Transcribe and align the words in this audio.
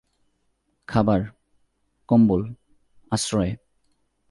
খাবার, 0.87 1.21
কম্বল, 2.07 2.53
আশ্রয়। 3.11 3.55